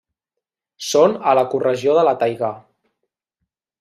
[0.91, 2.51] Són a l'ecoregió de la taigà.